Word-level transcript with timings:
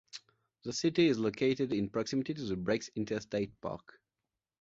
The 0.63 0.73
city 0.73 1.09
is 1.09 1.19
located 1.19 1.71
in 1.71 1.87
proximity 1.91 2.33
to 2.33 2.41
the 2.43 2.55
Breaks 2.55 2.89
Interstate 2.95 3.51
Park. 3.61 3.99